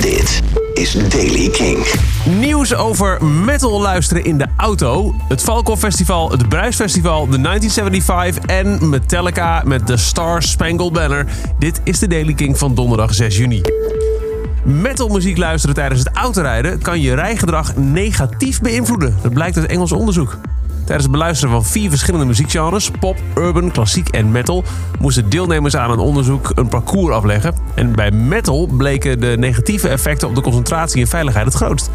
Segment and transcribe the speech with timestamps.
[0.00, 0.42] Dit
[0.74, 1.86] is Daily King.
[2.38, 5.14] Nieuws over metal luisteren in de auto.
[5.28, 11.26] Het Valkhof Festival, het Bruisfestival, de 1975 en Metallica met de Star Spangled Banner.
[11.58, 13.60] Dit is de Daily King van donderdag 6 juni.
[14.64, 19.16] Metalmuziek luisteren tijdens het autorijden kan je rijgedrag negatief beïnvloeden.
[19.22, 20.38] Dat blijkt uit Engels onderzoek.
[20.92, 24.64] Tijdens het beluisteren van vier verschillende muziekgenres, pop, urban, klassiek en metal,
[24.98, 27.54] moesten deelnemers aan een onderzoek een parcours afleggen.
[27.74, 31.90] En bij metal bleken de negatieve effecten op de concentratie en veiligheid het grootst.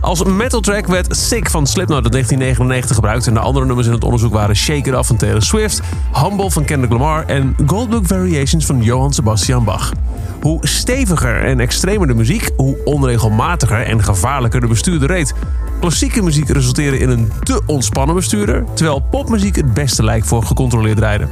[0.00, 3.92] Als metal track werd Sick van Slipknot uit 1999 gebruikt en de andere nummers in
[3.92, 5.80] het onderzoek waren Shake It van Taylor Swift,
[6.12, 9.92] Humble van Kendrick Lamar en Goldbook Variations van Johann Sebastian Bach.
[10.40, 15.34] Hoe steviger en extremer de muziek, hoe onregelmatiger en gevaarlijker de bestuurder reed.
[15.80, 20.98] Klassieke muziek resulteerde in een te ontspannen bestuurder, terwijl popmuziek het beste lijkt voor gecontroleerd
[20.98, 21.28] rijden.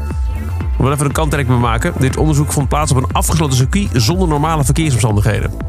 [0.59, 1.93] We willen even een kanttekening maken.
[1.99, 5.68] Dit onderzoek vond plaats op een afgesloten circuit zonder normale verkeersomstandigheden.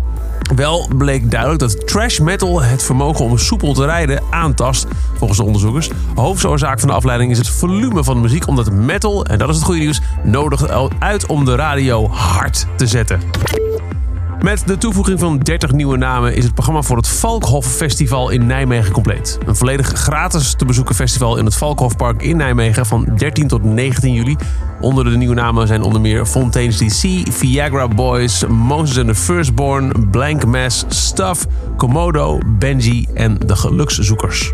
[0.56, 4.88] Wel bleek duidelijk dat trash metal het vermogen om soepel te rijden aantast,
[5.18, 5.90] volgens de onderzoekers.
[6.16, 9.56] Hoofdoorzaak van de afleiding is het volume van de muziek, omdat metal, en dat is
[9.56, 10.68] het goede nieuws, nodig
[11.00, 13.20] uit om de radio hard te zetten.
[14.42, 18.46] Met de toevoeging van 30 nieuwe namen is het programma voor het Valkhof Festival in
[18.46, 19.38] Nijmegen compleet.
[19.46, 24.14] Een volledig gratis te bezoeken festival in het Valkhofpark in Nijmegen van 13 tot 19
[24.14, 24.36] juli.
[24.82, 30.10] Onder de nieuwe namen zijn onder meer Fontaine's DC, Viagra Boys, Moses and the Firstborn,
[30.10, 31.46] Blank Mass, Stuff,
[31.78, 34.54] Komodo, Benji en de Gelukszoekers.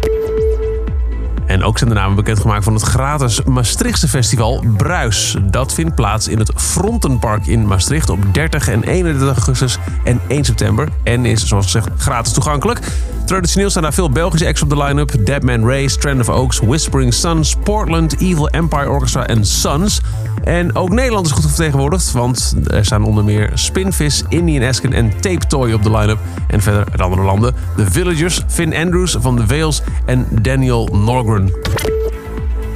[1.46, 5.38] En ook zijn de namen bekendgemaakt van het gratis Maastrichtse festival Bruis.
[5.44, 10.44] Dat vindt plaats in het Frontenpark in Maastricht op 30 en 31 augustus en 1
[10.44, 10.88] september.
[11.04, 12.80] En is, zoals gezegd, gratis toegankelijk.
[13.26, 15.26] Traditioneel staan daar veel Belgische acts op de line-up.
[15.26, 20.02] Deadman Ray, Strand of Oaks, Whispering Suns, Portland, Evil Empire Orchestra en Suns.
[20.46, 25.12] En ook Nederland is goed vertegenwoordigd, want er staan onder meer Spinvis, Indian Esken en
[25.20, 26.20] Tape Toy op de line-up.
[26.48, 31.54] En verder uit andere landen The Villagers, Finn Andrews van The Veils en Daniel Norgren.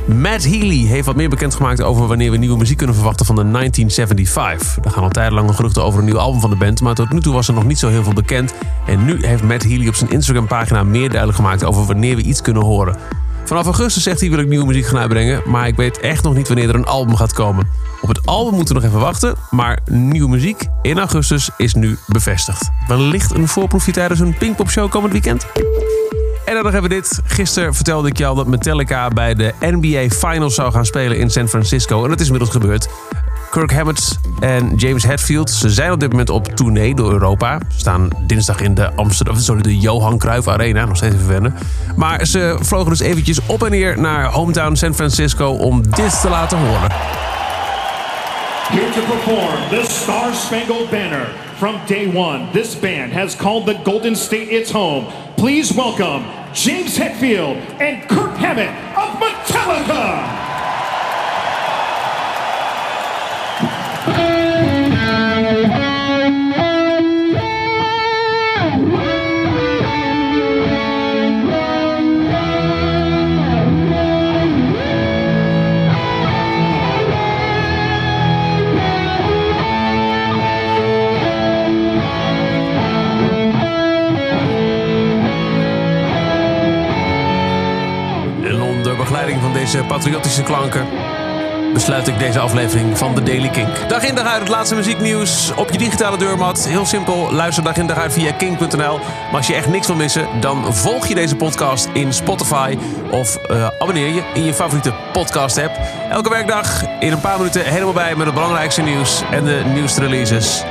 [0.06, 3.52] Matt Healy heeft wat meer bekendgemaakt over wanneer we nieuwe muziek kunnen verwachten van de
[3.52, 4.86] 1975.
[4.86, 7.22] Er gaan al tijdenlange geruchten over een nieuw album van de band, maar tot nu
[7.22, 8.54] toe was er nog niet zo heel veel bekend.
[8.88, 12.42] En nu heeft Matt Healy op zijn Instagram-pagina meer duidelijk gemaakt over wanneer we iets
[12.42, 12.96] kunnen horen.
[13.50, 16.36] Vanaf augustus zegt hij wil ik nieuwe muziek gaan uitbrengen, maar ik weet echt nog
[16.36, 17.68] niet wanneer er een album gaat komen.
[18.02, 21.98] Op het album moeten we nog even wachten, maar nieuwe muziek in augustus is nu
[22.08, 22.70] bevestigd.
[22.88, 25.46] Wellicht een voorproefje tijdens een Pinkpop show komend weekend.
[26.46, 27.22] En dan hebben we dit.
[27.26, 31.48] Gisteren vertelde ik al dat Metallica bij de NBA Finals zou gaan spelen in San
[31.48, 32.04] Francisco.
[32.04, 32.88] En dat is inmiddels gebeurd.
[33.50, 35.50] Kirk Hammett en James Hetfield.
[35.50, 37.60] Ze zijn op dit moment op tournee door Europa.
[37.72, 40.86] Ze staan dinsdag in de Amsterdam, sorry, de Johan Cruijff Arena.
[40.86, 41.56] Nog steeds even wennen.
[41.96, 46.30] Maar ze vlogen dus eventjes op en neer naar hometown San Francisco om dit te
[46.30, 46.92] laten horen.
[48.70, 51.28] Here to perform the Star Spangled Banner.
[51.58, 55.06] From day one, this band has called the Golden State its home.
[55.36, 56.22] Please welcome
[56.54, 59.39] James Hetfield and Kirk Hammett of Metallica.
[89.38, 90.88] Van deze patriotische klanken
[91.74, 93.90] besluit ik deze aflevering van The Daily Kink.
[93.90, 96.68] Dag in dag uit het laatste muzieknieuws op je digitale deurmat.
[96.68, 98.98] Heel simpel, luister dag in dag uit via kink.nl.
[98.98, 102.78] Maar als je echt niks wil missen, dan volg je deze podcast in Spotify...
[103.12, 105.80] of eh, abonneer je in je favoriete podcast-app.
[106.10, 110.02] Elke werkdag in een paar minuten helemaal bij met het belangrijkste nieuws en de nieuwste
[110.02, 110.64] releases.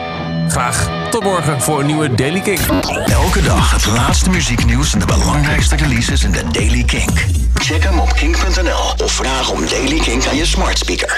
[0.48, 2.60] Graag tot morgen voor een nieuwe Daily Kink.
[3.06, 7.24] Elke dag het laatste muzieknieuws en de belangrijkste releases in de Daily Kink.
[7.54, 11.16] Check hem op kink.nl of vraag om Daily Kink aan je smart speaker.